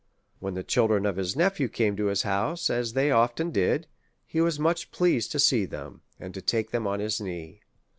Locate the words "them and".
5.65-6.33